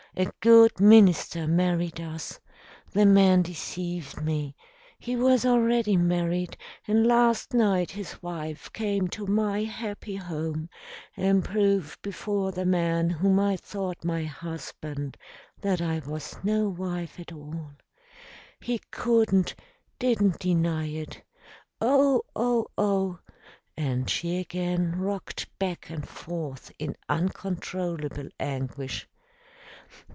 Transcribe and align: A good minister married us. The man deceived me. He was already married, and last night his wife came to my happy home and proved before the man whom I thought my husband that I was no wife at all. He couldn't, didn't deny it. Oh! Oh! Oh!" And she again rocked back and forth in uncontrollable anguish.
A 0.17 0.29
good 0.41 0.81
minister 0.81 1.47
married 1.47 2.01
us. 2.01 2.41
The 2.91 3.05
man 3.05 3.43
deceived 3.43 4.21
me. 4.21 4.57
He 4.99 5.15
was 5.15 5.45
already 5.45 5.95
married, 5.95 6.57
and 6.85 7.07
last 7.07 7.53
night 7.53 7.91
his 7.91 8.21
wife 8.21 8.69
came 8.73 9.07
to 9.07 9.25
my 9.25 9.63
happy 9.63 10.17
home 10.17 10.67
and 11.15 11.45
proved 11.45 12.01
before 12.01 12.51
the 12.51 12.65
man 12.65 13.09
whom 13.09 13.39
I 13.39 13.55
thought 13.55 14.03
my 14.03 14.23
husband 14.25 15.15
that 15.61 15.79
I 15.79 15.99
was 16.05 16.35
no 16.43 16.67
wife 16.67 17.17
at 17.17 17.31
all. 17.31 17.69
He 18.59 18.81
couldn't, 18.91 19.55
didn't 19.97 20.39
deny 20.39 20.87
it. 20.87 21.21
Oh! 21.79 22.23
Oh! 22.35 22.67
Oh!" 22.77 23.19
And 23.77 24.09
she 24.09 24.39
again 24.39 24.99
rocked 24.99 25.47
back 25.57 25.89
and 25.89 26.05
forth 26.05 26.69
in 26.77 26.97
uncontrollable 27.07 28.27
anguish. 28.41 29.07